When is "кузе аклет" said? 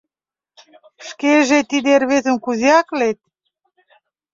2.43-3.19